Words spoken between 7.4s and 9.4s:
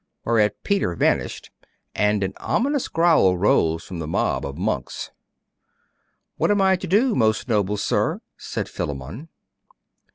noble sir?' said Philammon.